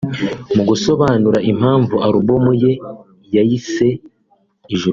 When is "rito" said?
4.83-4.89